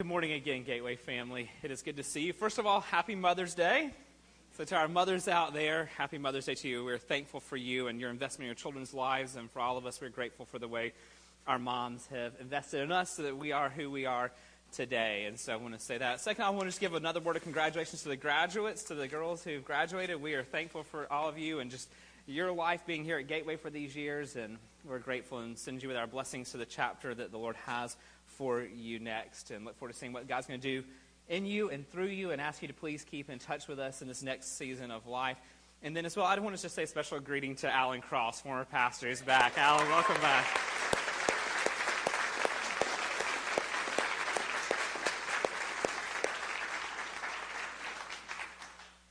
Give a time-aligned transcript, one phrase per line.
[0.00, 1.48] Good morning again, Gateway family.
[1.62, 2.32] It is good to see you.
[2.32, 3.92] First of all, happy Mother's Day.
[4.56, 6.84] So, to our mothers out there, happy Mother's Day to you.
[6.84, 9.36] We're thankful for you and your investment in your children's lives.
[9.36, 10.94] And for all of us, we're grateful for the way
[11.46, 14.32] our moms have invested in us so that we are who we are
[14.72, 15.26] today.
[15.26, 16.20] And so, I want to say that.
[16.20, 19.06] Second, I want to just give another word of congratulations to the graduates, to the
[19.06, 20.20] girls who've graduated.
[20.20, 21.88] We are thankful for all of you and just
[22.26, 24.34] your life being here at Gateway for these years.
[24.34, 27.54] And we're grateful and send you with our blessings to the chapter that the Lord
[27.66, 27.96] has
[28.34, 30.86] for you next and look forward to seeing what God's going to do
[31.28, 34.02] in you and through you and ask you to please keep in touch with us
[34.02, 35.38] in this next season of life.
[35.82, 38.42] And then as well, I want to just say a special greeting to Alan Cross,
[38.42, 39.08] former pastor.
[39.08, 39.56] He's back.
[39.58, 40.46] Alan, welcome back.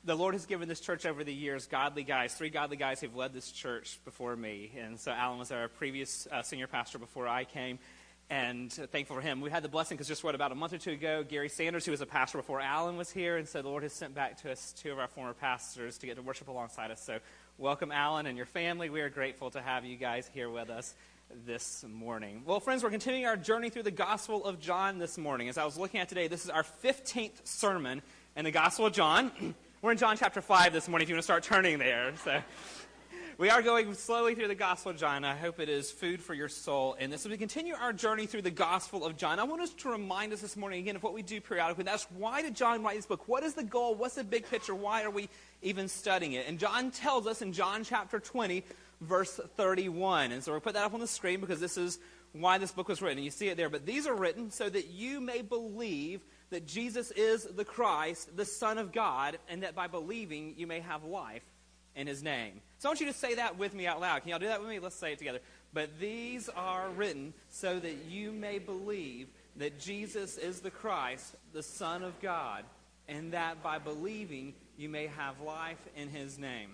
[0.05, 3.15] the Lord has given this church over the years godly guys, three godly guys who've
[3.15, 4.71] led this church before me.
[4.77, 7.79] And so Alan was our previous uh, senior pastor before I came
[8.29, 9.41] and thankful for him.
[9.41, 11.85] We had the blessing because just what about a month or two ago, Gary Sanders,
[11.85, 14.41] who was a pastor before Alan, was here, and so the Lord has sent back
[14.41, 17.01] to us two of our former pastors to get to worship alongside us.
[17.01, 17.19] So,
[17.57, 18.89] welcome, Alan and your family.
[18.89, 20.95] We are grateful to have you guys here with us
[21.45, 22.43] this morning.
[22.45, 25.49] Well, friends, we're continuing our journey through the Gospel of John this morning.
[25.49, 28.01] As I was looking at today, this is our 15th sermon
[28.35, 29.31] in the Gospel of John.
[29.81, 32.13] We're in John chapter 5 this morning if you want to start turning there.
[32.23, 32.41] So
[33.37, 35.23] we are going slowly through the Gospel of John.
[35.25, 37.25] I hope it is food for your soul this.
[37.25, 40.33] As we continue our journey through the Gospel of John, I want us to remind
[40.33, 41.83] us this morning again of what we do periodically.
[41.83, 43.27] That's why did John write this book?
[43.27, 43.95] What is the goal?
[43.95, 44.75] What's the big picture?
[44.75, 45.29] Why are we
[45.63, 46.47] even studying it?
[46.47, 48.63] And John tells us in John chapter 20,
[49.01, 50.31] verse 31.
[50.31, 51.99] And so we'll put that up on the screen because this is
[52.33, 53.17] why this book was written.
[53.17, 53.69] And you see it there.
[53.69, 58.45] But these are written so that you may believe that Jesus is the Christ, the
[58.45, 61.41] Son of God, and that by believing you may have life
[61.95, 62.61] in his name.
[62.79, 64.21] So I want you to say that with me out loud.
[64.21, 64.79] Can y'all do that with me?
[64.79, 65.39] Let's say it together.
[65.73, 69.27] But these are written so that you may believe
[69.57, 72.63] that Jesus is the Christ, the Son of God,
[73.07, 76.69] and that by believing you may have life in his name.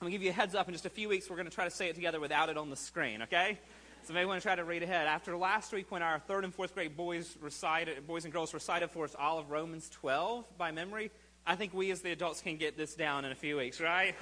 [0.00, 1.30] I'm going to give you a heads up in just a few weeks.
[1.30, 3.58] We're going to try to say it together without it on the screen, okay?
[4.04, 5.06] So maybe want to try to read ahead.
[5.06, 8.90] After last week, when our third and fourth grade boys recited, boys and girls recited
[8.90, 11.12] for us all of Romans 12 by memory,
[11.46, 14.16] I think we as the adults can get this down in a few weeks, right?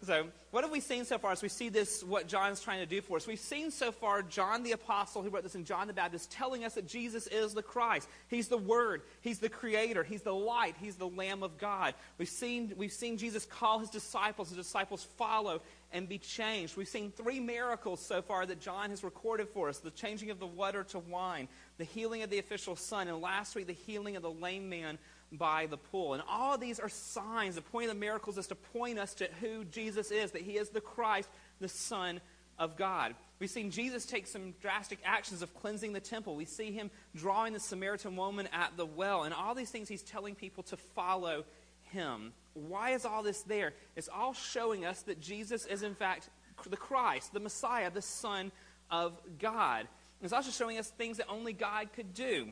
[0.06, 2.86] So, what have we seen so far as we see this, what John's trying to
[2.86, 3.26] do for us?
[3.26, 6.64] We've seen so far John the Apostle, who wrote this in John the Baptist, telling
[6.64, 8.08] us that Jesus is the Christ.
[8.28, 9.02] He's the Word.
[9.20, 10.04] He's the Creator.
[10.04, 10.76] He's the light.
[10.80, 11.94] He's the Lamb of God.
[12.16, 14.48] We've seen, we've seen Jesus call his disciples.
[14.48, 15.60] His disciples follow
[15.92, 16.76] and be changed.
[16.76, 20.38] We've seen three miracles so far that John has recorded for us the changing of
[20.38, 24.16] the water to wine, the healing of the official son, and last week, the healing
[24.16, 24.98] of the lame man
[25.32, 26.14] by the pool.
[26.14, 27.54] And all these are signs.
[27.54, 30.56] The point of the miracles is to point us to who Jesus is, that he
[30.56, 31.28] is the Christ,
[31.60, 32.20] the Son
[32.58, 33.14] of God.
[33.38, 36.34] We've seen Jesus take some drastic actions of cleansing the temple.
[36.34, 39.22] We see him drawing the Samaritan woman at the well.
[39.24, 41.44] And all these things he's telling people to follow
[41.82, 42.32] him.
[42.54, 43.74] Why is all this there?
[43.94, 46.30] It's all showing us that Jesus is, in fact,
[46.68, 48.50] the Christ, the Messiah, the Son
[48.90, 49.86] of God.
[50.20, 52.48] It's also showing us things that only God could do.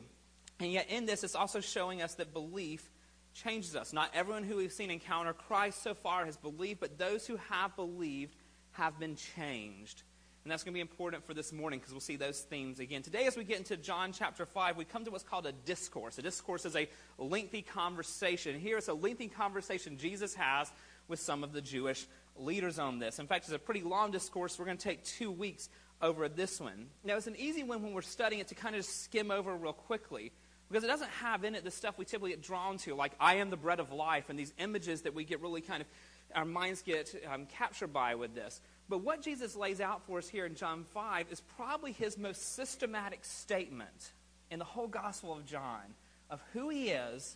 [0.59, 2.89] And yet, in this, it's also showing us that belief
[3.33, 3.93] changes us.
[3.93, 7.75] Not everyone who we've seen encounter Christ so far has believed, but those who have
[7.75, 8.35] believed
[8.71, 10.03] have been changed.
[10.43, 13.01] And that's going to be important for this morning because we'll see those themes again.
[13.01, 16.17] Today, as we get into John chapter 5, we come to what's called a discourse.
[16.17, 16.87] A discourse is a
[17.17, 18.57] lengthy conversation.
[18.57, 20.71] Here is a lengthy conversation Jesus has
[21.09, 22.07] with some of the Jewish
[22.37, 23.19] leaders on this.
[23.19, 24.57] In fact, it's a pretty long discourse.
[24.57, 25.69] We're going to take two weeks
[26.01, 26.87] over this one.
[27.03, 29.73] Now, it's an easy one when we're studying it to kind of skim over real
[29.73, 30.31] quickly
[30.69, 33.35] because it doesn't have in it the stuff we typically get drawn to, like I
[33.35, 35.87] am the bread of life, and these images that we get really kind of,
[36.35, 38.61] our minds get um, captured by with this.
[38.89, 42.55] But what Jesus lays out for us here in John 5 is probably his most
[42.55, 44.11] systematic statement
[44.49, 45.81] in the whole Gospel of John
[46.29, 47.35] of who he is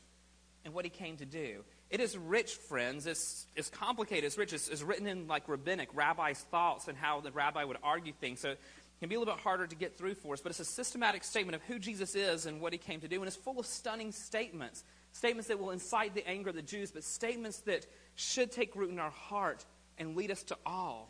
[0.63, 1.63] and what he came to do.
[1.89, 3.05] It is rich, friends.
[3.05, 4.23] It's, it's complicated.
[4.23, 4.53] It's rich.
[4.53, 8.39] It's, it's written in like rabbinic, rabbi's thoughts and how the rabbi would argue things.
[8.39, 8.55] So
[9.01, 11.23] can be a little bit harder to get through for us, but it's a systematic
[11.23, 13.15] statement of who Jesus is and what he came to do.
[13.15, 14.83] And it's full of stunning statements.
[15.11, 18.91] Statements that will incite the anger of the Jews, but statements that should take root
[18.91, 19.65] in our heart
[19.97, 21.05] and lead us to awe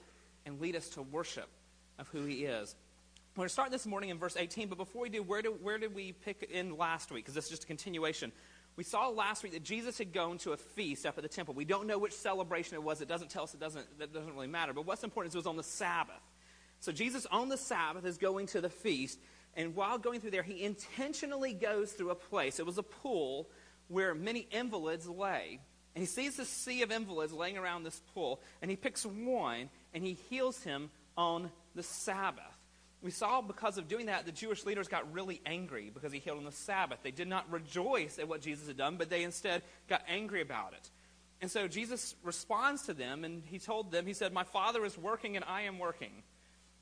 [0.45, 1.49] and lead us to worship
[1.99, 2.75] of who he is.
[3.35, 5.61] We're going to start this morning in verse 18, but before we do, where did,
[5.61, 7.25] where did we pick in last week?
[7.25, 8.31] Because this is just a continuation.
[8.77, 11.55] We saw last week that Jesus had gone to a feast up at the temple.
[11.55, 13.01] We don't know which celebration it was.
[13.01, 13.53] It doesn't tell us.
[13.53, 14.71] It doesn't, that doesn't really matter.
[14.71, 16.21] But what's important is it was on the Sabbath.
[16.81, 19.19] So Jesus on the Sabbath is going to the feast,
[19.55, 22.59] and while going through there, he intentionally goes through a place.
[22.59, 23.47] It was a pool
[23.87, 25.59] where many invalids lay.
[25.93, 29.69] And he sees this sea of invalids laying around this pool, and he picks one
[29.93, 32.43] and he heals him on the Sabbath.
[33.01, 36.37] we saw because of doing that, the Jewish leaders got really angry because he healed
[36.37, 36.99] on the Sabbath.
[37.03, 40.73] They did not rejoice at what Jesus had done, but they instead got angry about
[40.73, 40.89] it.
[41.41, 44.97] And so Jesus responds to them, and he told them, He said, My Father is
[44.97, 46.23] working, and I am working.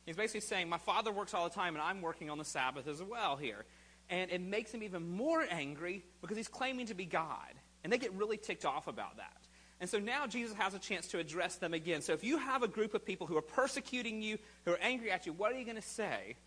[0.10, 2.88] He's basically saying, My Father works all the time, and I'm working on the Sabbath
[2.88, 3.64] as well here.
[4.10, 7.54] And it makes him even more angry because he's claiming to be God.
[7.84, 9.38] And they get really ticked off about that.
[9.80, 12.02] And so now Jesus has a chance to address them again.
[12.02, 15.12] So if you have a group of people who are persecuting you, who are angry
[15.12, 16.38] at you, what are you going to say?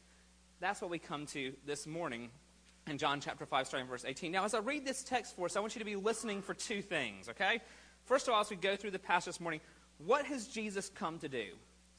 [0.58, 2.30] That's what we come to this morning
[2.88, 4.32] in John chapter 5, starting verse 18.
[4.32, 6.54] Now, as I read this text for us, I want you to be listening for
[6.54, 7.60] two things, okay?
[8.06, 9.60] First of all, as we go through the passage this morning,
[9.98, 11.44] what has Jesus come to do?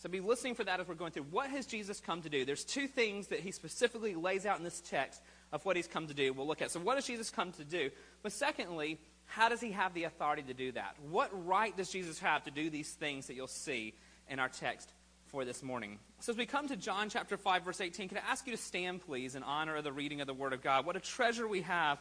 [0.03, 1.27] So be listening for that as we're going through.
[1.31, 2.43] What has Jesus come to do?
[2.43, 5.21] There's two things that he specifically lays out in this text
[5.53, 6.33] of what he's come to do.
[6.33, 6.71] We'll look at.
[6.71, 7.89] So what has Jesus come to do?
[8.21, 10.97] But secondly, how does he have the authority to do that?
[11.09, 13.93] What right does Jesus have to do these things that you'll see
[14.27, 14.91] in our text
[15.27, 15.99] for this morning?
[16.19, 18.61] So as we come to John chapter 5 verse 18, can I ask you to
[18.61, 20.85] stand please in honor of the reading of the word of God?
[20.85, 21.97] What a treasure we have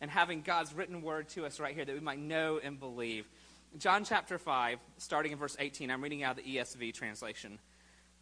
[0.00, 3.26] in having God's written word to us right here that we might know and believe.
[3.76, 7.58] John chapter 5, starting in verse 18, I'm reading out the ESV translation.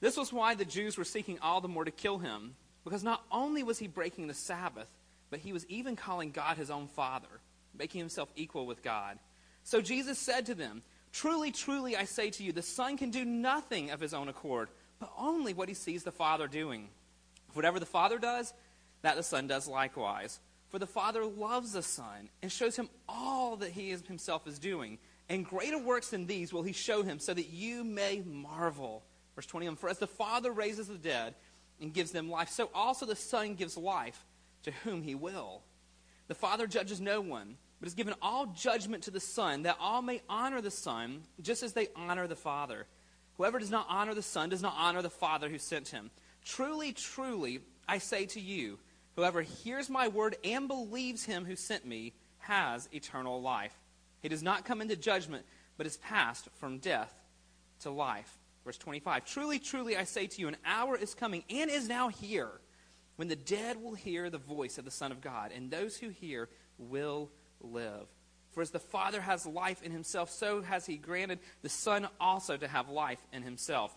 [0.01, 2.55] This was why the Jews were seeking all the more to kill him,
[2.85, 4.91] because not only was he breaking the Sabbath,
[5.31, 7.29] but he was even calling God his own Father,
[7.79, 9.19] making himself equal with God.
[9.63, 10.83] So Jesus said to them,
[11.13, 14.71] Truly, truly, I say to you, the Son can do nothing of his own accord,
[14.99, 16.89] but only what he sees the Father doing.
[17.53, 18.55] Whatever the Father does,
[19.03, 20.41] that the Son does likewise.
[20.71, 24.97] For the Father loves the Son and shows him all that he himself is doing
[25.32, 29.02] and greater works than these will he show him, so that you may marvel.
[29.34, 31.34] Verse 21 For as the Father raises the dead
[31.81, 34.26] and gives them life, so also the Son gives life
[34.64, 35.62] to whom he will.
[36.29, 40.02] The Father judges no one, but has given all judgment to the Son, that all
[40.02, 42.87] may honor the Son, just as they honor the Father.
[43.38, 46.11] Whoever does not honor the Son does not honor the Father who sent him.
[46.44, 48.79] Truly, truly, I say to you,
[49.17, 53.81] whoever hears my word and believes him who sent me has eternal life
[54.23, 55.45] he does not come into judgment,
[55.77, 57.13] but is passed from death
[57.81, 58.39] to life.
[58.65, 62.09] Verse 25 Truly, truly, I say to you, an hour is coming and is now
[62.09, 62.53] here
[63.17, 66.09] when the dead will hear the voice of the Son of God, and those who
[66.09, 66.49] hear
[66.79, 67.31] will
[67.61, 68.07] live.
[68.53, 72.57] For as the Father has life in himself, so has he granted the Son also
[72.57, 73.95] to have life in himself.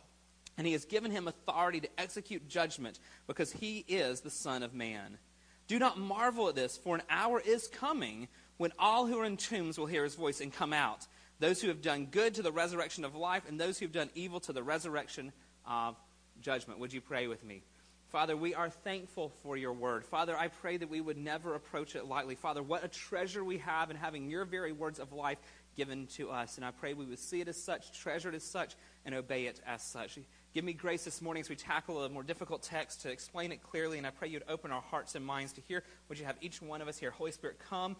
[0.58, 4.74] And he has given him authority to execute judgment, because he is the Son of
[4.74, 5.18] Man.
[5.68, 8.28] Do not marvel at this, for an hour is coming
[8.58, 11.08] when all who are in tombs will hear his voice and come out.
[11.40, 14.10] Those who have done good to the resurrection of life, and those who have done
[14.16, 15.34] evil to the resurrection
[15.66, 15.98] of
[16.42, 16.80] judgment.
[16.80, 17.64] Would you pray with me?
[18.10, 20.06] Father, we are thankful for your word.
[20.06, 22.36] Father, I pray that we would never approach it lightly.
[22.36, 25.40] Father, what a treasure we have in having your very words of life
[25.76, 26.56] given to us.
[26.56, 28.76] And I pray we would see it as such, treasure it as such,
[29.06, 30.18] and obey it as such.
[30.56, 33.62] Give me grace this morning as we tackle a more difficult text to explain it
[33.62, 33.98] clearly.
[33.98, 35.84] And I pray you'd open our hearts and minds to hear.
[36.08, 37.12] Would you have each one of us here?
[37.12, 37.98] Holy Spirit, come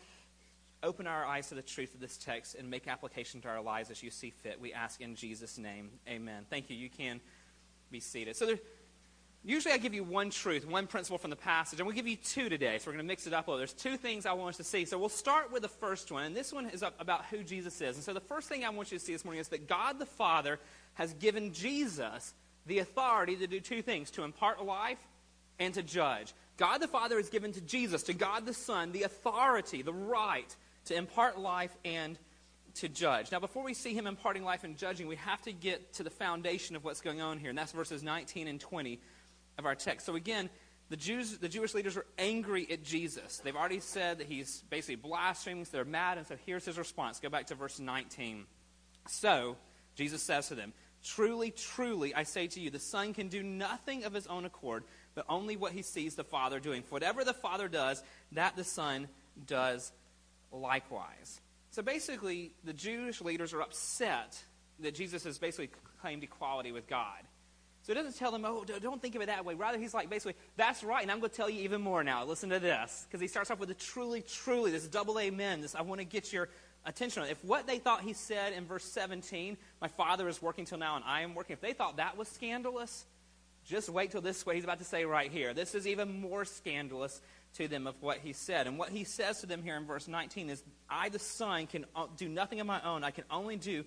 [0.82, 3.92] open our eyes to the truth of this text and make application to our lives
[3.92, 4.58] as you see fit.
[4.62, 5.90] We ask in Jesus' name.
[6.08, 6.46] Amen.
[6.50, 6.78] Thank you.
[6.78, 7.20] You can
[7.92, 8.38] be seated.
[8.38, 8.60] So there,
[9.44, 12.16] usually I give you one truth, one principle from the passage, and we'll give you
[12.16, 12.78] two today.
[12.78, 13.58] So we're going to mix it up a little.
[13.58, 14.86] There's two things I want us to see.
[14.86, 17.98] So we'll start with the first one, and this one is about who Jesus is.
[17.98, 20.00] And so the first thing I want you to see this morning is that God
[20.00, 20.58] the Father
[20.94, 22.34] has given Jesus
[22.66, 25.00] the authority to do two things to impart life
[25.60, 26.34] and to judge.
[26.58, 30.56] God the Father has given to Jesus, to God the Son, the authority, the right
[30.86, 32.18] to impart life and
[32.76, 33.32] to judge.
[33.32, 36.10] Now, before we see him imparting life and judging, we have to get to the
[36.10, 39.00] foundation of what's going on here, and that's verses 19 and 20
[39.58, 40.06] of our text.
[40.06, 40.50] So, again,
[40.90, 43.38] the Jews, the Jewish leaders are angry at Jesus.
[43.44, 47.20] They've already said that he's basically blaspheming, so they're mad, and so here's his response.
[47.20, 48.46] Go back to verse 19.
[49.08, 49.56] So,
[49.96, 50.74] Jesus says to them,
[51.06, 54.84] Truly, truly, I say to you, the Son can do nothing of his own accord,
[55.14, 56.82] but only what he sees the Father doing.
[56.82, 59.08] For whatever the Father does, that the Son
[59.46, 59.92] does
[60.52, 61.42] likewise.
[61.70, 64.42] So basically, the Jewish leaders are upset
[64.80, 65.70] that Jesus has basically
[66.02, 67.22] claimed equality with God.
[67.84, 69.54] So it doesn't tell them, oh, don't think of it that way.
[69.54, 72.26] Rather, he's like, basically, that's right, and I'm going to tell you even more now.
[72.26, 73.06] Listen to this.
[73.08, 76.06] Because he starts off with a truly, truly, this double amen, this I want to
[76.06, 76.50] get your
[76.86, 77.30] attention on.
[77.30, 80.96] If what they thought he said in verse 17, my father is working till now
[80.96, 83.06] and I am working, if they thought that was scandalous,
[83.66, 85.54] just wait till this what he's about to say right here.
[85.54, 87.20] This is even more scandalous
[87.56, 88.68] to them of what he said.
[88.68, 91.86] And what he says to them here in verse 19 is, I, the Son, can
[91.96, 93.04] uh, do nothing of my own.
[93.04, 93.84] I can only do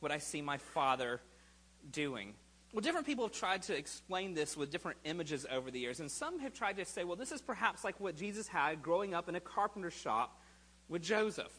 [0.00, 1.20] what I see my Father
[1.92, 2.34] doing.
[2.72, 6.00] Well, different people have tried to explain this with different images over the years.
[6.00, 9.12] And some have tried to say, well, this is perhaps like what Jesus had growing
[9.12, 10.40] up in a carpenter shop
[10.88, 11.52] with Joseph.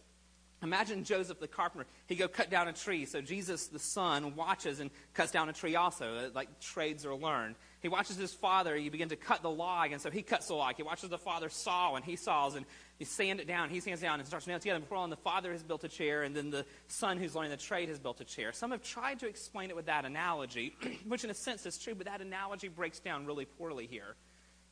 [0.63, 1.87] Imagine Joseph the carpenter.
[2.05, 3.05] He go cut down a tree.
[3.05, 6.15] So Jesus the son watches and cuts down a tree also.
[6.15, 7.55] Uh, like trades are learned.
[7.81, 10.53] He watches his father, you begin to cut the log, and so he cuts the
[10.53, 10.75] log.
[10.75, 12.63] He watches the father saw, and he saws, and
[12.99, 13.71] he sand it down.
[13.71, 14.79] He sands down and starts to nail it together.
[14.79, 17.57] Before long, the father has built a chair, and then the son who's learning the
[17.57, 18.53] trade has built a chair.
[18.53, 20.75] Some have tried to explain it with that analogy,
[21.07, 24.15] which in a sense is true, but that analogy breaks down really poorly here.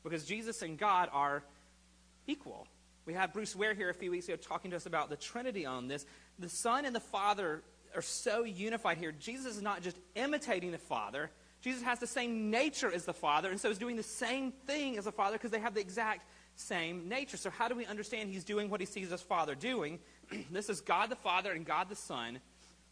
[0.03, 1.41] Because Jesus and God are
[2.27, 2.67] equal.
[3.09, 5.65] We had Bruce Ware here a few weeks ago talking to us about the Trinity
[5.65, 6.05] on this.
[6.37, 7.63] The Son and the Father
[7.95, 9.11] are so unified here.
[9.11, 13.49] Jesus is not just imitating the Father, Jesus has the same nature as the Father,
[13.49, 16.21] and so is doing the same thing as the Father because they have the exact
[16.55, 17.35] same nature.
[17.35, 19.97] So, how do we understand he's doing what he sees his Father doing?
[20.51, 22.39] this is God the Father and God the Son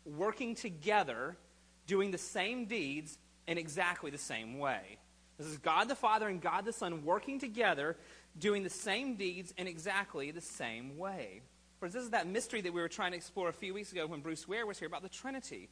[0.03, 1.37] working together,
[1.85, 4.97] doing the same deeds in exactly the same way.
[5.37, 7.95] This is God the Father and God the Son working together,
[8.39, 11.41] doing the same deeds in exactly the same way.
[11.79, 14.07] For this is that mystery that we were trying to explore a few weeks ago
[14.07, 15.69] when Bruce Ware was here about the Trinity.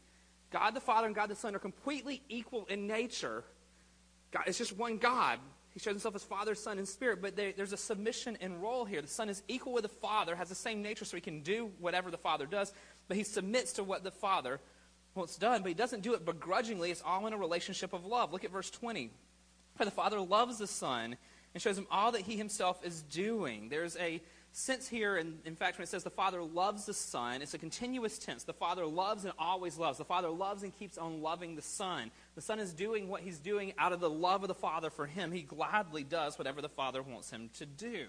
[0.51, 3.43] God the Father and God the Son are completely equal in nature.
[4.31, 5.39] God, it's just one God.
[5.73, 9.01] He shows himself as Father, Son, and Spirit, but there's a submission and role here.
[9.01, 11.71] The Son is equal with the Father, has the same nature, so he can do
[11.79, 12.71] whatever the Father does,
[13.07, 14.61] but he submits to what the Father
[15.15, 16.91] wants done, but he doesn't do it begrudgingly.
[16.91, 18.31] It's all in a relationship of love.
[18.31, 19.11] Look at verse 20.
[19.75, 21.17] For the Father loves the Son
[21.55, 23.69] and shows him all that he himself is doing.
[23.69, 24.21] There's a
[24.51, 27.57] sense here, and in fact, when it says the Father loves the Son, it's a
[27.57, 28.43] continuous tense.
[28.43, 29.97] The Father loves and always loves.
[29.97, 32.11] The Father loves and keeps on loving the Son.
[32.35, 35.05] The Son is doing what he's doing out of the love of the Father for
[35.05, 35.31] him.
[35.31, 38.07] He gladly does whatever the Father wants him to do.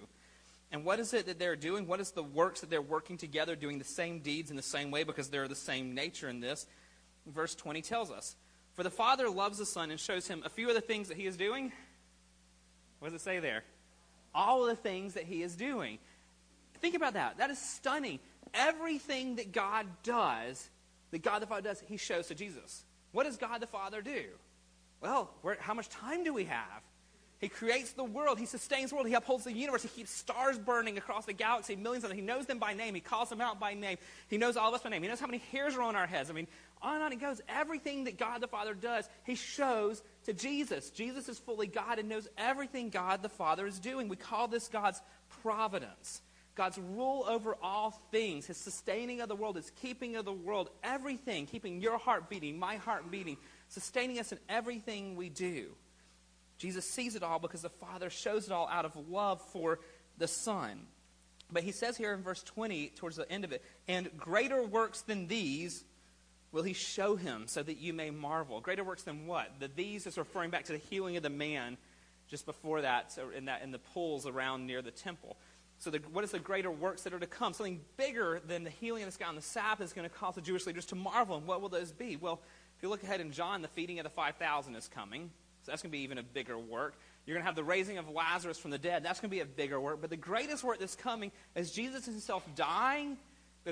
[0.72, 1.86] And what is it that they're doing?
[1.86, 4.90] What is the works that they're working together, doing the same deeds in the same
[4.90, 6.66] way because they're the same nature in this?
[7.28, 8.34] Verse 20 tells us
[8.74, 11.16] For the Father loves the Son and shows him a few of the things that
[11.16, 11.70] he is doing.
[12.98, 13.64] What does it say there?
[14.34, 15.98] All the things that he is doing.
[16.80, 17.38] Think about that.
[17.38, 18.18] That is stunning.
[18.54, 20.68] Everything that God does,
[21.10, 22.84] that God the Father does, he shows to Jesus.
[23.12, 24.24] What does God the Father do?
[25.00, 26.82] Well, where, how much time do we have?
[27.38, 28.38] He creates the world.
[28.38, 29.08] He sustains the world.
[29.08, 29.82] He upholds the universe.
[29.82, 32.18] He keeps stars burning across the galaxy, millions of them.
[32.18, 32.94] He knows them by name.
[32.94, 33.98] He calls them out by name.
[34.28, 35.02] He knows all of us by name.
[35.02, 36.30] He knows how many hairs are on our heads.
[36.30, 36.46] I mean,
[36.82, 37.40] on and on it goes.
[37.48, 40.90] Everything that God the Father does, he shows to Jesus.
[40.90, 44.08] Jesus is fully God and knows everything God the Father is doing.
[44.08, 45.00] We call this God's
[45.42, 46.22] providence.
[46.54, 50.70] God's rule over all things, his sustaining of the world, his keeping of the world,
[50.82, 53.36] everything, keeping your heart beating, my heart beating,
[53.68, 55.68] sustaining us in everything we do.
[56.58, 59.80] Jesus sees it all because the Father shows it all out of love for
[60.16, 60.86] the Son.
[61.52, 65.02] But he says here in verse 20, towards the end of it, and greater works
[65.02, 65.84] than these
[66.56, 68.62] will he show him so that you may marvel.
[68.62, 69.52] Greater works than what?
[69.60, 71.76] The these is referring back to the healing of the man
[72.28, 75.36] just before that, so in, that, in the pools around near the temple.
[75.78, 77.52] So, the, what is the greater works that are to come?
[77.52, 80.34] Something bigger than the healing of this guy on the Sabbath is going to cause
[80.34, 81.36] the Jewish leaders to marvel.
[81.36, 82.16] And what will those be?
[82.16, 82.40] Well,
[82.78, 85.30] if you look ahead in John, the feeding of the 5,000 is coming.
[85.62, 86.94] So, that's going to be even a bigger work.
[87.26, 89.02] You're going to have the raising of Lazarus from the dead.
[89.02, 90.00] That's going to be a bigger work.
[90.00, 93.18] But the greatest work that's coming is Jesus himself dying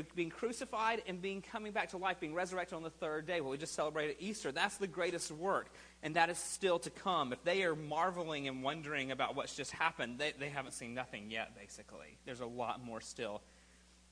[0.02, 3.40] being crucified and being coming back to life, being resurrected on the third day.
[3.40, 4.50] Well, we just celebrated Easter.
[4.50, 5.70] That's the greatest work,
[6.02, 7.32] and that is still to come.
[7.32, 11.30] If they are marveling and wondering about what's just happened, they, they haven't seen nothing
[11.30, 12.18] yet, basically.
[12.24, 13.42] There's a lot more still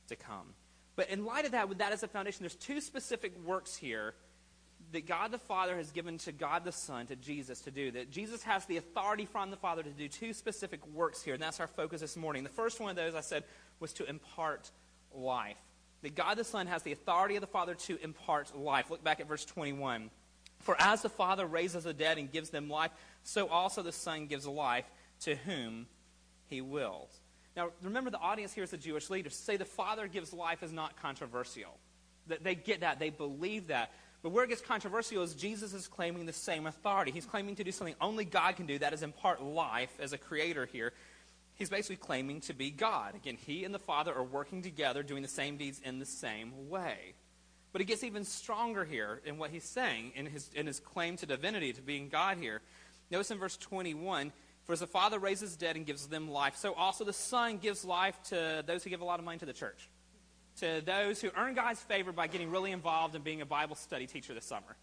[0.09, 0.55] to come.
[0.95, 4.15] But in light of that, with that as a foundation, there's two specific works here
[4.93, 7.91] that God the Father has given to God the Son, to Jesus to do.
[7.91, 11.43] That Jesus has the authority from the Father to do two specific works here, and
[11.43, 12.43] that's our focus this morning.
[12.43, 13.45] The first one of those, I said,
[13.81, 14.71] was to impart
[15.15, 15.59] life
[16.03, 18.91] that God the Son has the authority of the Father to impart life.
[18.91, 20.11] Look back at verse 21.
[20.61, 22.91] For as the Father raises the dead and gives them life,
[23.25, 24.85] so also the Son gives life
[25.21, 25.87] to whom
[26.47, 27.11] he wills.
[27.57, 29.37] Now, remember, the audience here is the Jewish leaders.
[29.37, 31.79] To say the Father gives life is not controversial.
[32.27, 33.93] They get that, they believe that.
[34.23, 37.11] But where it gets controversial is Jesus is claiming the same authority.
[37.11, 40.19] He's claiming to do something only God can do, that is, impart life as a
[40.19, 40.93] creator here
[41.55, 43.15] he's basically claiming to be God.
[43.15, 46.69] Again, he and the Father are working together, doing the same deeds in the same
[46.69, 47.15] way.
[47.73, 51.17] But it gets even stronger here in what he's saying in his, in his claim
[51.17, 52.61] to divinity, to being God here.
[53.11, 54.33] Notice in verse 21
[54.65, 57.85] For as the Father raises dead and gives them life, so also the Son gives
[57.85, 59.89] life to those who give a lot of money to the church,
[60.61, 64.07] to those who earn God's favor by getting really involved in being a Bible study
[64.07, 64.77] teacher this summer.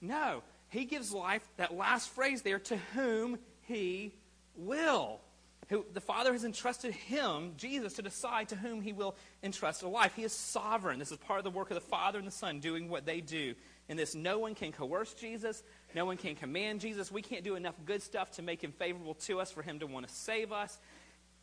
[0.00, 4.12] No, he gives life, that last phrase there, to whom he
[4.56, 5.20] will
[5.68, 9.88] who the Father has entrusted him, Jesus, to decide to whom he will entrust a
[9.88, 10.14] life.
[10.16, 10.98] He is sovereign.
[10.98, 13.20] This is part of the work of the Father and the Son doing what they
[13.20, 13.54] do.
[13.88, 15.62] In this, no one can coerce Jesus.
[15.94, 17.12] No one can command Jesus.
[17.12, 19.86] We can't do enough good stuff to make him favorable to us for him to
[19.86, 20.78] want to save us.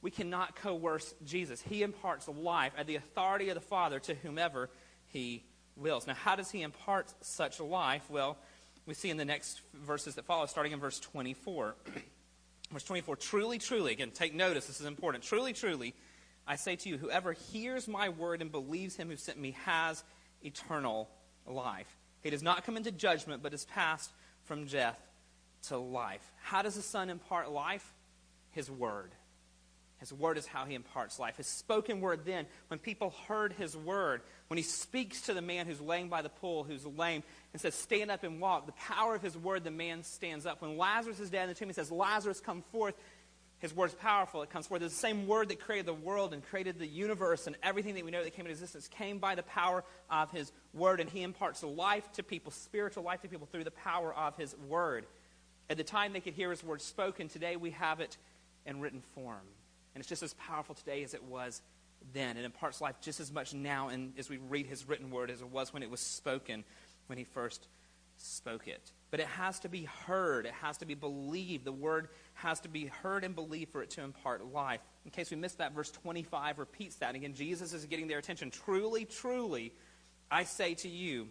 [0.02, 1.62] We cannot coerce Jesus.
[1.62, 4.70] He imparts life at the authority of the Father to whomever
[5.08, 5.44] he
[5.76, 6.08] wills.
[6.08, 8.04] Now, how does he impart such life?
[8.10, 8.38] Well,
[8.88, 11.76] we see in the next verses that follow, starting in verse 24.
[12.76, 15.24] verse 24 Truly, truly, again, take notice, this is important.
[15.24, 15.94] Truly, truly,
[16.46, 20.04] I say to you, whoever hears my word and believes him who sent me has
[20.44, 21.10] eternal
[21.48, 21.98] life.
[22.22, 24.12] He does not come into judgment, but is passed
[24.44, 25.00] from death
[25.68, 26.32] to life.
[26.42, 27.94] How does the Son impart life?
[28.52, 29.12] His word.
[30.00, 31.38] His word is how he imparts life.
[31.38, 35.66] His spoken word then, when people heard his word, when he speaks to the man
[35.66, 37.24] who's laying by the pool, who's lame,
[37.54, 40.62] and says, Stand up and walk, the power of his word, the man stands up.
[40.62, 42.96] When Lazarus is dead in the tomb, he says, Lazarus, come forth.
[43.60, 44.42] His word is powerful.
[44.44, 44.82] It comes forth.
[44.82, 48.04] It's the same word that created the world and created the universe and everything that
[48.04, 51.00] we know that came into existence came by the power of his word.
[51.00, 54.54] And he imparts life to people, spiritual life to people through the power of his
[54.68, 55.06] word.
[55.70, 58.18] At the time they could hear his word spoken, today we have it
[58.66, 59.48] in written form.
[59.96, 61.62] And it's just as powerful today as it was
[62.14, 62.38] then.
[62.38, 65.42] It imparts life just as much now and as we read his written word as
[65.42, 66.64] it was when it was spoken,
[67.08, 67.68] when he first
[68.18, 68.92] spoke it.
[69.12, 70.46] But it has to be heard.
[70.46, 71.64] It has to be believed.
[71.64, 74.82] The word has to be heard and believed for it to impart life.
[75.06, 77.16] In case we missed that, verse 25 repeats that.
[77.16, 78.52] Again, Jesus is getting their attention.
[78.52, 79.74] Truly, truly,
[80.30, 81.30] I say to you,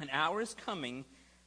[0.00, 1.04] an hour is coming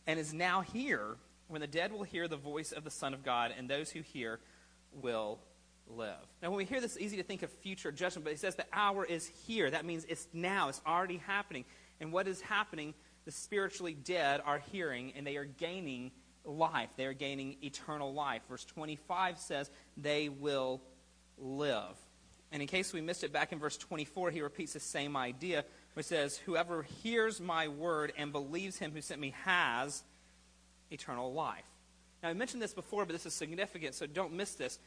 [0.07, 1.17] and is now here
[1.47, 4.01] when the dead will hear the voice of the Son of God, and those who
[4.01, 4.39] hear
[4.93, 5.39] will
[5.87, 6.25] live.
[6.41, 8.65] Now, when we hear this, easy to think of future judgment, but he says the
[8.73, 9.69] hour is here.
[9.69, 11.65] That means it's now, it's already happening.
[11.99, 12.93] And what is happening?
[13.25, 16.11] The spiritually dead are hearing, and they are gaining
[16.45, 16.89] life.
[16.97, 18.41] They are gaining eternal life.
[18.49, 20.81] Verse 25 says, they will
[21.37, 21.97] live.
[22.51, 25.65] And in case we missed it back in verse 24, he repeats the same idea,
[25.95, 30.03] which says, Whoever hears my word and believes him who sent me has
[30.91, 31.63] eternal life.
[32.21, 34.77] Now, I mentioned this before, but this is significant, so don't miss this.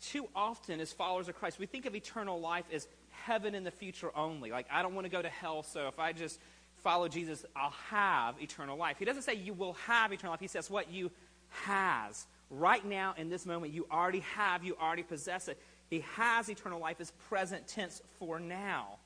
[0.00, 3.70] Too often, as followers of Christ, we think of eternal life as heaven in the
[3.70, 4.50] future only.
[4.50, 6.40] Like, I don't want to go to hell, so if I just
[6.76, 8.96] follow Jesus, I'll have eternal life.
[8.98, 10.40] He doesn't say you will have eternal life.
[10.40, 11.10] He says what you
[11.50, 12.26] has.
[12.48, 15.60] Right now, in this moment, you already have, you already possess it.
[15.90, 18.98] He has eternal life is present tense for now.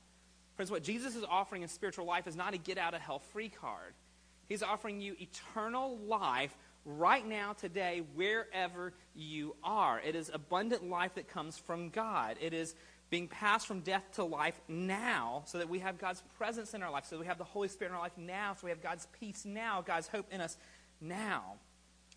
[0.55, 3.19] Friends, what Jesus is offering in spiritual life is not a get out of hell
[3.19, 3.93] free card.
[4.47, 9.99] He's offering you eternal life right now, today, wherever you are.
[9.99, 12.37] It is abundant life that comes from God.
[12.39, 12.75] It is
[13.09, 16.91] being passed from death to life now so that we have God's presence in our
[16.91, 19.07] life, so we have the Holy Spirit in our life now, so we have God's
[19.19, 20.57] peace now, God's hope in us
[21.01, 21.55] now.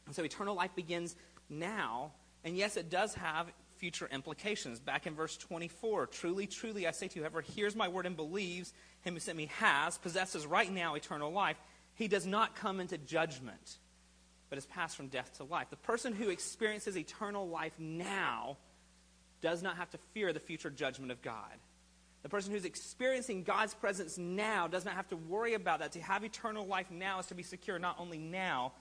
[0.07, 1.17] And so eternal life begins
[1.51, 2.13] now.
[2.45, 4.81] And yes, it does have future implications.
[4.81, 8.17] Back in verse 24, truly, truly, I say to you, whoever hears my word and
[8.17, 11.57] believes him who sent me has, possesses right now eternal life.
[11.95, 13.79] He does not come into judgment,
[14.49, 15.69] but has passed from death to life.
[15.71, 18.57] The person who experiences eternal life now
[19.41, 21.53] does not have to fear the future judgment of God.
[22.23, 25.93] The person who's experiencing God's presence now does not have to worry about that.
[25.93, 28.73] To have eternal life now is to be secure not only now,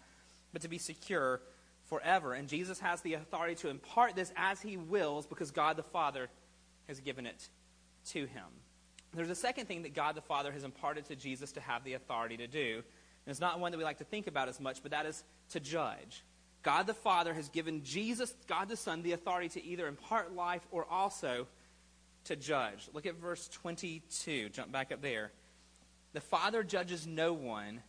[0.53, 1.41] but to be secure
[1.85, 2.33] forever.
[2.33, 6.29] And Jesus has the authority to impart this as he wills because God the Father
[6.87, 7.49] has given it
[8.07, 8.45] to him.
[9.13, 11.93] There's a second thing that God the Father has imparted to Jesus to have the
[11.93, 12.83] authority to do.
[13.27, 15.21] And it's not one that we like to think about as much, but that is
[15.49, 16.23] to judge.
[16.63, 20.65] God the Father has given Jesus, God the Son, the authority to either impart life
[20.71, 21.45] or also
[22.23, 22.87] to judge.
[22.93, 24.47] Look at verse 22.
[24.47, 25.33] Jump back up there.
[26.13, 27.81] The Father judges no one,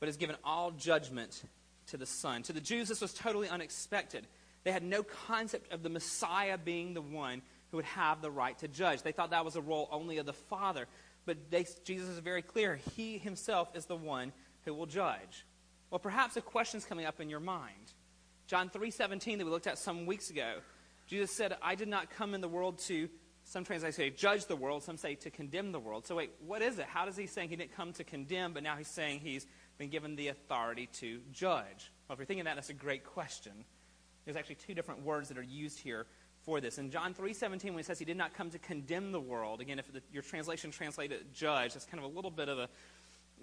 [0.00, 1.42] but has given all judgment
[1.86, 2.42] to the Son.
[2.42, 4.26] To the Jews, this was totally unexpected.
[4.64, 8.58] They had no concept of the Messiah being the one who would have the right
[8.58, 9.00] to judge.
[9.00, 10.86] They thought that was a role only of the Father.
[11.24, 12.78] But they, Jesus is very clear.
[12.96, 14.32] He himself is the one
[14.64, 15.46] who will judge.
[15.90, 17.92] Well, perhaps a question's coming up in your mind.
[18.46, 20.60] John 3:17 that we looked at some weeks ago.
[21.06, 23.08] Jesus said, "I did not come in the world to
[23.46, 26.62] some translations say judge the world, some say to condemn the world." So wait, what
[26.62, 26.86] is it?
[26.86, 29.46] How does he saying he didn't come to condemn, but now he's saying he's
[29.78, 31.92] been given the authority to judge?
[32.08, 33.64] Well, if you're thinking that, that's a great question.
[34.24, 36.06] There's actually two different words that are used here
[36.44, 36.78] for this.
[36.78, 39.78] In John 3:17 when he says he did not come to condemn the world, again
[39.78, 42.68] if the, your translation translated judge, that's kind of a little bit of a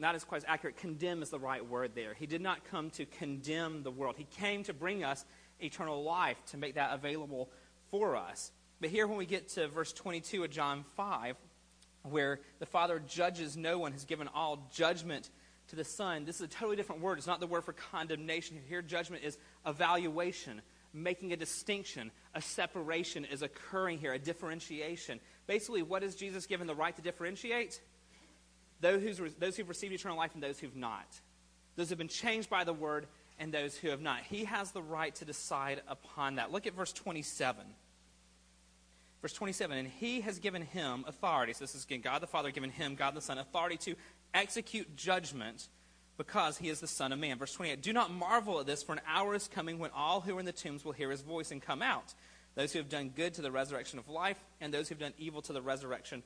[0.01, 0.77] not as quite as accurate.
[0.77, 2.13] Condemn is the right word there.
[2.13, 4.15] He did not come to condemn the world.
[4.17, 5.23] He came to bring us
[5.59, 7.49] eternal life, to make that available
[7.91, 8.51] for us.
[8.81, 11.35] But here, when we get to verse 22 of John 5,
[12.03, 15.29] where the Father judges no one, has given all judgment
[15.67, 17.19] to the Son, this is a totally different word.
[17.19, 18.57] It's not the word for condemnation.
[18.67, 19.37] Here, judgment is
[19.67, 22.09] evaluation, making a distinction.
[22.33, 25.19] A separation is occurring here, a differentiation.
[25.45, 27.79] Basically, what is Jesus given the right to differentiate?
[28.81, 31.07] Those, those who've received eternal life and those who've not.
[31.75, 33.07] Those who've been changed by the word
[33.39, 34.19] and those who have not.
[34.21, 36.51] He has the right to decide upon that.
[36.51, 37.65] Look at verse 27.
[39.21, 41.53] Verse 27, and he has given him authority.
[41.53, 43.95] So this is again God the Father given him, God the Son, authority to
[44.33, 45.67] execute judgment
[46.17, 47.37] because he is the Son of Man.
[47.37, 50.37] Verse 28 Do not marvel at this, for an hour is coming when all who
[50.37, 52.13] are in the tombs will hear his voice and come out.
[52.55, 55.13] Those who have done good to the resurrection of life, and those who have done
[55.17, 56.23] evil to the resurrection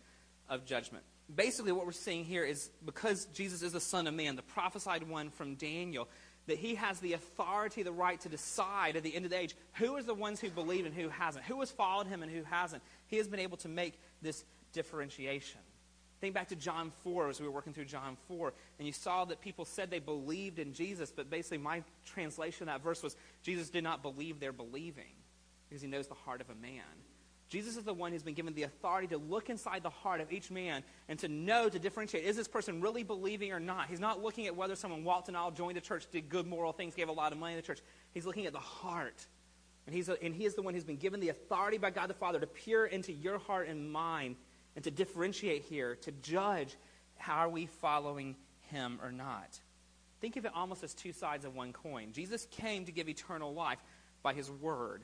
[0.50, 1.04] of judgment.
[1.33, 5.07] Basically, what we're seeing here is because Jesus is the Son of Man, the prophesied
[5.07, 6.07] one from Daniel,
[6.47, 9.55] that he has the authority, the right to decide at the end of the age
[9.73, 12.43] who is the ones who believe and who hasn't, who has followed him and who
[12.43, 12.83] hasn't.
[13.07, 15.61] He has been able to make this differentiation.
[16.21, 19.25] Think back to John 4 as we were working through John 4, and you saw
[19.25, 23.15] that people said they believed in Jesus, but basically my translation of that verse was
[23.43, 25.13] Jesus did not believe their believing
[25.67, 26.83] because he knows the heart of a man.
[27.47, 30.31] Jesus is the one who's been given the authority to look inside the heart of
[30.31, 33.88] each man and to know, to differentiate, is this person really believing or not?
[33.88, 36.73] He's not looking at whether someone walked an aisle, joined the church, did good moral
[36.73, 37.81] things, gave a lot of money to the church.
[38.13, 39.27] He's looking at the heart.
[39.86, 42.10] And, he's a, and he is the one who's been given the authority by God
[42.10, 44.38] the Father to peer into your heart and mind
[44.75, 46.75] and to differentiate here, to judge
[47.17, 48.36] how are we following
[48.71, 49.60] him or not.
[50.19, 52.12] Think of it almost as two sides of one coin.
[52.12, 53.77] Jesus came to give eternal life
[54.23, 55.03] by his word.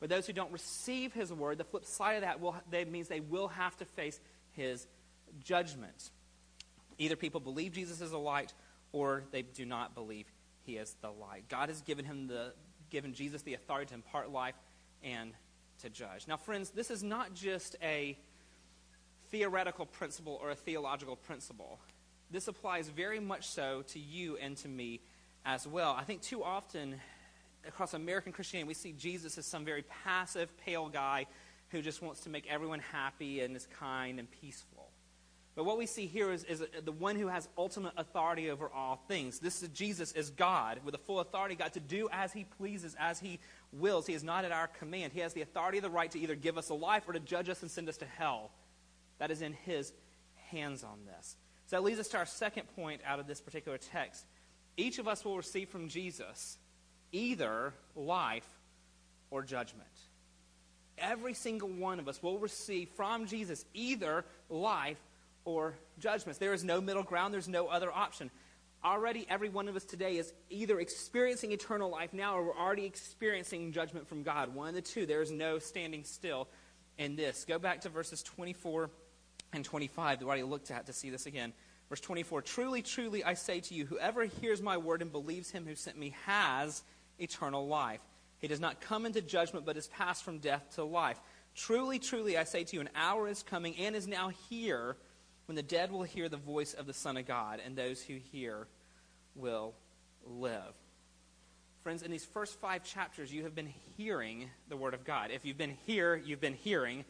[0.00, 3.08] But those who don't receive his word, the flip side of that, will, that means
[3.08, 4.18] they will have to face
[4.52, 4.86] his
[5.44, 6.10] judgment.
[6.98, 8.52] Either people believe Jesus is a light
[8.92, 10.26] or they do not believe
[10.64, 11.44] he is the light.
[11.48, 12.52] God has given him the
[12.90, 14.56] given Jesus the authority to impart life
[15.04, 15.32] and
[15.80, 16.26] to judge.
[16.26, 18.18] Now, friends, this is not just a
[19.30, 21.78] theoretical principle or a theological principle.
[22.30, 25.00] This applies very much so to you and to me
[25.44, 25.96] as well.
[25.96, 26.96] I think too often
[27.66, 31.26] across American Christianity, we see Jesus as some very passive, pale guy
[31.68, 34.90] who just wants to make everyone happy and is kind and peaceful.
[35.56, 39.02] But what we see here is, is the one who has ultimate authority over all
[39.08, 39.40] things.
[39.40, 42.96] This is Jesus as God, with a full authority, God, to do as he pleases,
[42.98, 43.40] as he
[43.72, 44.06] wills.
[44.06, 45.12] He is not at our command.
[45.12, 47.48] He has the authority, the right to either give us a life or to judge
[47.48, 48.52] us and send us to hell.
[49.18, 49.92] That is in his
[50.50, 51.36] hands on this.
[51.66, 54.24] So that leads us to our second point out of this particular text.
[54.76, 56.58] Each of us will receive from Jesus
[57.12, 58.48] either life
[59.30, 59.88] or judgment.
[60.98, 65.00] Every single one of us will receive from Jesus either life
[65.44, 66.38] or judgments.
[66.38, 68.30] There is no middle ground, there's no other option.
[68.82, 72.86] Already, every one of us today is either experiencing eternal life now or we're already
[72.86, 74.54] experiencing judgment from God.
[74.54, 75.04] One of the two.
[75.04, 76.48] There is no standing still
[76.96, 77.44] in this.
[77.44, 78.90] Go back to verses 24
[79.52, 81.52] and 25 that we already looked at to see this again.
[81.90, 85.66] Verse 24 Truly, truly, I say to you, whoever hears my word and believes him
[85.66, 86.82] who sent me has
[87.20, 88.00] eternal life.
[88.38, 91.20] He does not come into judgment, but is passed from death to life.
[91.54, 94.96] Truly, truly, I say to you, an hour is coming and is now here
[95.46, 98.14] when the dead will hear the voice of the Son of God, and those who
[98.14, 98.68] hear
[99.34, 99.74] will
[100.24, 100.74] live.
[101.82, 105.30] Friends, in these first five chapters, you have been hearing the Word of God.
[105.32, 107.04] If you've been here, you've been hearing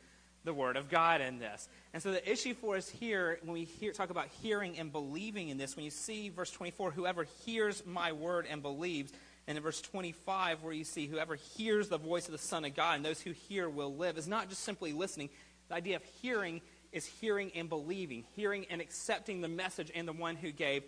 [0.45, 1.69] the Word of God in this.
[1.93, 5.49] And so the issue for us here, when we hear, talk about hearing and believing
[5.49, 9.13] in this, when you see verse 24, whoever hears my word and believes,
[9.51, 12.77] and in verse 25, where you see whoever hears the voice of the Son of
[12.77, 15.29] God and those who hear will live, is not just simply listening.
[15.69, 16.61] The idea of hearing
[16.93, 20.85] is hearing and believing, hearing and accepting the message and the one who gave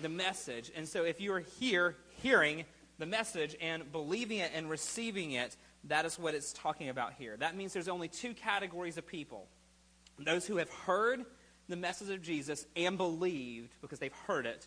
[0.00, 0.72] the message.
[0.74, 2.64] And so if you are here hearing
[2.98, 7.36] the message and believing it and receiving it, that is what it's talking about here.
[7.36, 9.46] That means there's only two categories of people
[10.18, 11.26] those who have heard
[11.68, 14.66] the message of Jesus and believed because they've heard it,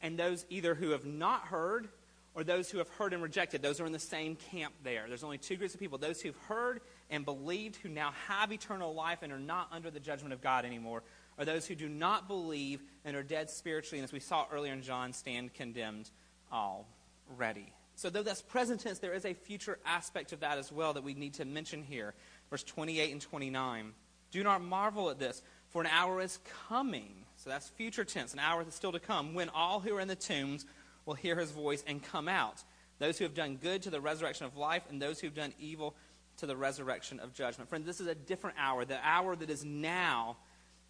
[0.00, 1.88] and those either who have not heard
[2.34, 3.62] or those who have heard and rejected.
[3.62, 5.04] Those are in the same camp there.
[5.08, 8.94] There's only two groups of people those who've heard and believed, who now have eternal
[8.94, 11.02] life and are not under the judgment of God anymore,
[11.38, 14.72] or those who do not believe and are dead spiritually, and as we saw earlier
[14.72, 16.10] in John, stand condemned
[16.52, 17.72] already.
[17.96, 21.04] So, though that's present tense, there is a future aspect of that as well that
[21.04, 22.14] we need to mention here.
[22.50, 23.92] Verse 28 and 29.
[24.32, 27.12] Do not marvel at this, for an hour is coming.
[27.36, 30.08] So, that's future tense, an hour is still to come, when all who are in
[30.08, 30.66] the tombs
[31.06, 32.62] will hear his voice and come out.
[32.98, 35.52] Those who have done good to the resurrection of life, and those who have done
[35.58, 35.94] evil
[36.38, 37.68] to the resurrection of judgment.
[37.68, 38.84] Friend, this is a different hour.
[38.84, 40.36] The hour that is now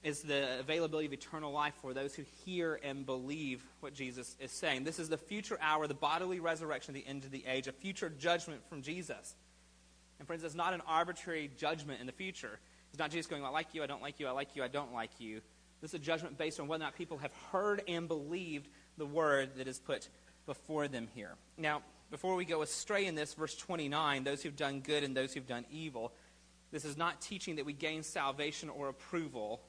[0.02, 4.52] is the availability of eternal life for those who hear and believe what Jesus is
[4.52, 4.84] saying.
[4.84, 8.10] This is the future hour, the bodily resurrection, the end of the age, a future
[8.10, 9.34] judgment from Jesus.
[10.18, 12.60] And friends, it's not an arbitrary judgment in the future.
[12.90, 14.68] It's not Jesus going, I like you, I don't like you, I like you, I
[14.68, 15.40] don't like you.
[15.80, 19.06] This is a judgment based on whether or not people have heard and believed the
[19.06, 20.08] word that is put
[20.46, 21.32] before them here.
[21.58, 25.34] Now, before we go astray in this, verse 29, those who've done good and those
[25.34, 26.12] who've done evil,
[26.70, 29.60] this is not teaching that we gain salvation or approval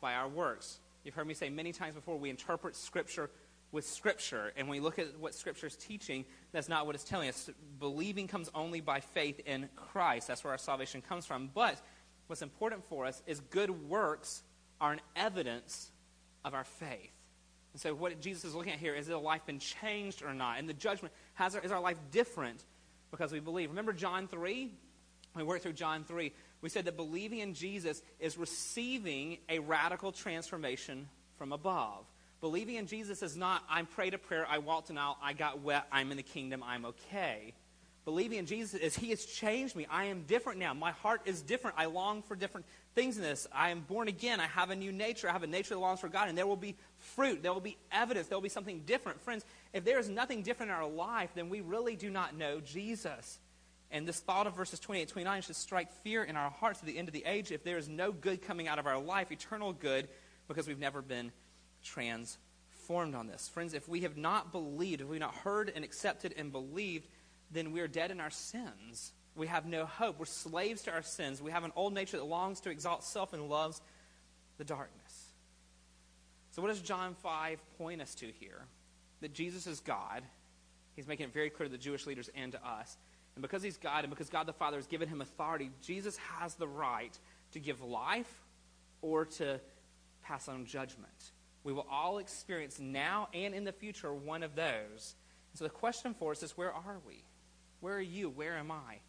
[0.00, 0.78] by our works.
[1.04, 3.30] You've heard me say many times before, we interpret Scripture
[3.72, 4.52] with Scripture.
[4.56, 7.50] And when we look at what Scripture is teaching, that's not what it's telling us.
[7.78, 10.28] Believing comes only by faith in Christ.
[10.28, 11.50] That's where our salvation comes from.
[11.54, 11.80] But
[12.26, 14.42] what's important for us is good works
[14.80, 15.90] are an evidence
[16.44, 17.12] of our faith.
[17.72, 20.58] And so, what Jesus is looking at here is has life been changed or not?
[20.58, 22.64] And the judgment has our, is our life different
[23.10, 23.70] because we believe.
[23.70, 24.70] Remember John 3?
[25.36, 26.32] We worked through John 3.
[26.60, 32.04] We said that believing in Jesus is receiving a radical transformation from above.
[32.40, 35.60] Believing in Jesus is not, I prayed a prayer, I walked an aisle, I got
[35.60, 37.52] wet, I'm in the kingdom, I'm okay.
[38.04, 39.86] Believing in Jesus is He has changed me.
[39.90, 40.72] I am different now.
[40.72, 41.76] My heart is different.
[41.78, 43.46] I long for different things in this.
[43.52, 44.40] I am born again.
[44.40, 45.28] I have a new nature.
[45.28, 46.28] I have a nature that longs for God.
[46.28, 47.42] And there will be fruit.
[47.42, 48.28] There will be evidence.
[48.28, 49.20] There will be something different.
[49.20, 52.60] Friends, if there is nothing different in our life, then we really do not know
[52.60, 53.38] Jesus.
[53.90, 56.96] And this thought of verses 28 29 should strike fear in our hearts at the
[56.96, 59.72] end of the age if there is no good coming out of our life, eternal
[59.72, 60.08] good,
[60.48, 61.32] because we've never been
[61.82, 63.48] transformed on this.
[63.48, 67.08] Friends, if we have not believed, if we've not heard and accepted and believed,
[67.50, 69.12] then we are dead in our sins.
[69.36, 70.18] We have no hope.
[70.18, 71.40] We're slaves to our sins.
[71.40, 73.80] We have an old nature that longs to exalt self and loves
[74.58, 75.30] the darkness.
[76.52, 78.66] So, what does John 5 point us to here?
[79.20, 80.22] That Jesus is God.
[80.96, 82.96] He's making it very clear to the Jewish leaders and to us.
[83.36, 86.54] And because he's God and because God the Father has given him authority, Jesus has
[86.54, 87.16] the right
[87.52, 88.42] to give life
[89.02, 89.60] or to
[90.22, 91.32] pass on judgment.
[91.62, 95.14] We will all experience now and in the future one of those.
[95.52, 97.22] And So the question for us is where are we?
[97.80, 98.30] Where are you?
[98.30, 99.00] Where am I?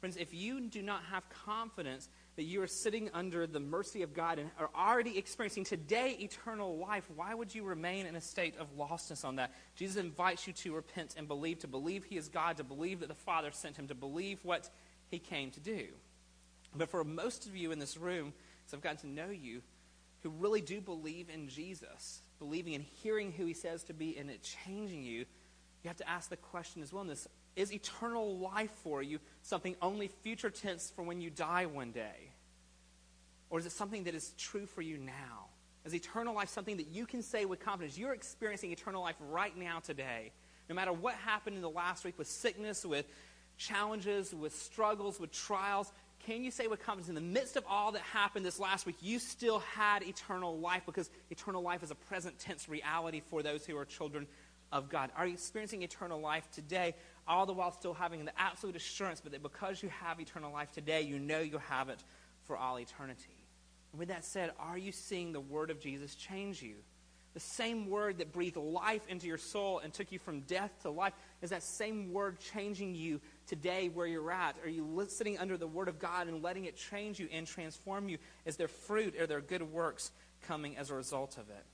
[0.00, 4.14] Friends, if you do not have confidence that you are sitting under the mercy of
[4.14, 8.56] God and are already experiencing today eternal life, why would you remain in a state
[8.58, 9.52] of lostness on that?
[9.76, 13.08] Jesus invites you to repent and believe, to believe He is God, to believe that
[13.08, 14.68] the Father sent Him, to believe what
[15.08, 15.86] He came to do.
[16.74, 18.32] But for most of you in this room,
[18.66, 19.62] as I've gotten to know you,
[20.22, 24.30] who really do believe in Jesus, believing and hearing who He says to be, and
[24.30, 25.26] it changing you,
[25.82, 29.18] you have to ask the question as well in this is eternal life for you
[29.42, 32.32] something only future tense for when you die one day?
[33.50, 35.48] Or is it something that is true for you now?
[35.84, 37.98] Is eternal life something that you can say with confidence?
[37.98, 40.32] You're experiencing eternal life right now today.
[40.68, 43.04] No matter what happened in the last week with sickness, with
[43.58, 45.92] challenges, with struggles, with trials,
[46.26, 48.96] can you say with confidence, in the midst of all that happened this last week,
[49.00, 53.66] you still had eternal life because eternal life is a present tense reality for those
[53.66, 54.26] who are children
[54.72, 55.10] of God?
[55.16, 56.94] Are you experiencing eternal life today,
[57.28, 60.72] all the while still having the absolute assurance, but that because you have eternal life
[60.72, 62.02] today, you know you have it
[62.44, 63.36] for all eternity?
[63.92, 66.76] And with that said, are you seeing the word of Jesus change you?
[67.34, 70.90] The same word that breathed life into your soul and took you from death to
[70.90, 74.56] life is that same word changing you today where you're at?
[74.62, 78.10] Are you sitting under the word of God and letting it change you and transform
[78.10, 78.18] you?
[78.44, 79.18] Is there fruit?
[79.18, 80.10] Are there good works
[80.42, 81.64] coming as a result of it?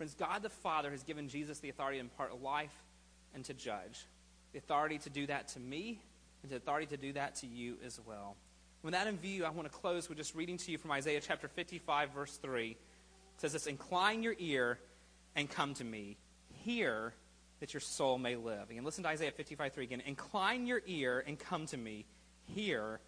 [0.00, 2.72] Friends, God the Father has given Jesus the authority to impart life
[3.34, 4.06] and to judge.
[4.52, 6.00] The authority to do that to me
[6.42, 8.34] and the authority to do that to you as well.
[8.82, 11.20] With that in view, I want to close with just reading to you from Isaiah
[11.20, 12.70] chapter 55, verse 3.
[12.70, 12.76] It
[13.36, 14.78] says this Incline your ear
[15.36, 16.16] and come to me.
[16.64, 17.12] Hear
[17.60, 18.70] that your soul may live.
[18.70, 20.02] Again, listen to Isaiah 55, 3 again.
[20.06, 22.06] Incline your ear and come to me.
[22.46, 23.00] Hear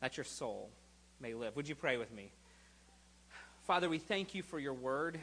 [0.00, 0.70] that your soul
[1.18, 1.56] may live.
[1.56, 2.30] Would you pray with me?
[3.66, 5.18] Father, we thank you for your word.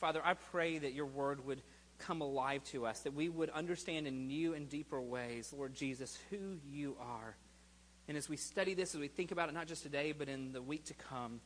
[0.00, 1.62] Father, I pray that your word would
[1.98, 6.18] come alive to us, that we would understand in new and deeper ways, Lord Jesus,
[6.30, 7.36] who you are.
[8.08, 10.52] And as we study this, as we think about it, not just today, but in
[10.52, 11.40] the week to come,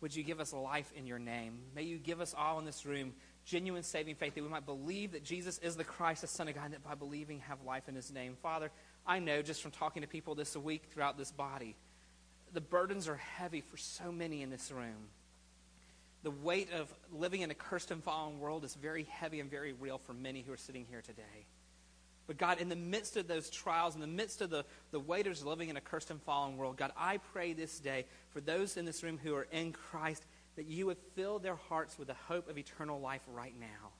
[0.00, 1.58] would you give us life in your name?
[1.74, 3.14] May you give us all in this room
[3.46, 6.54] genuine saving faith that we might believe that Jesus is the Christ, the Son of
[6.54, 8.36] God, and that by believing have life in his name.
[8.42, 8.70] Father,
[9.06, 11.76] I know just from talking to people this week throughout this body,
[12.52, 15.08] the burdens are heavy for so many in this room
[16.24, 19.74] the weight of living in a cursed and fallen world is very heavy and very
[19.74, 21.46] real for many who are sitting here today.
[22.26, 25.44] But God, in the midst of those trials, in the midst of the, the of
[25.44, 28.86] living in a cursed and fallen world, God, I pray this day for those in
[28.86, 30.24] this room who are in Christ
[30.56, 33.90] that you would fill their hearts with the hope of eternal life right now.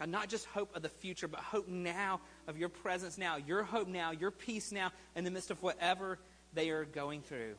[0.00, 3.62] God, not just hope of the future, but hope now of your presence now, your
[3.62, 6.18] hope now, your peace now, in the midst of whatever
[6.54, 7.54] they are going through.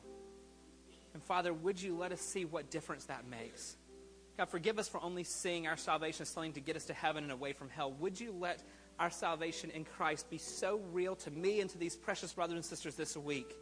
[1.14, 3.76] And Father, would you let us see what difference that makes?
[4.36, 7.22] God, forgive us for only seeing our salvation as something to get us to heaven
[7.22, 7.92] and away from hell.
[8.00, 8.62] Would you let
[8.98, 12.64] our salvation in Christ be so real to me and to these precious brothers and
[12.64, 13.56] sisters this week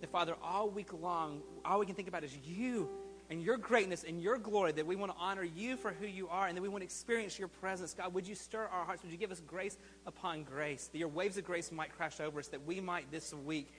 [0.00, 2.88] that, Father, all week long, all we can think about is you
[3.30, 6.28] and your greatness and your glory, that we want to honor you for who you
[6.28, 7.92] are and that we want to experience your presence.
[7.92, 9.02] God, would you stir our hearts?
[9.02, 12.38] Would you give us grace upon grace, that your waves of grace might crash over
[12.38, 13.72] us, that we might this week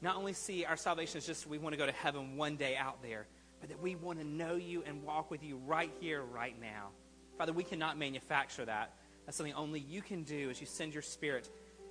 [0.00, 2.76] not only see our salvation as just we want to go to heaven one day
[2.76, 3.26] out there
[3.62, 6.88] but that we want to know you and walk with you right here, right now.
[7.38, 8.92] Father, we cannot manufacture that.
[9.24, 11.48] That's something only you can do as you send your spirit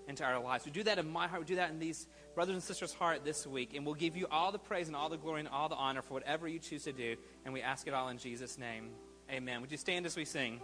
[0.10, 0.66] into our lives.
[0.66, 1.44] We do that in my heart.
[1.44, 3.74] We do that in these brothers and sisters' heart this week.
[3.74, 6.02] And we'll give you all the praise and all the glory and all the honor
[6.02, 7.16] for whatever you choose to do.
[7.46, 8.90] And we ask it all in Jesus' name.
[9.32, 9.62] Amen.
[9.62, 10.60] Would you stand as we sing?